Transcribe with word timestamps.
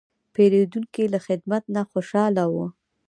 پیرودونکی 0.33 1.05
له 1.13 1.19
خدمت 1.27 1.63
نه 1.75 1.81
خوشاله 1.89 2.43
و. 2.53 2.55